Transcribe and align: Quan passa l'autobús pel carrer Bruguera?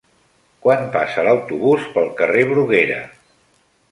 Quan 0.65 0.87
passa 0.95 1.25
l'autobús 1.27 1.85
pel 1.97 2.09
carrer 2.21 2.45
Bruguera? 2.53 2.99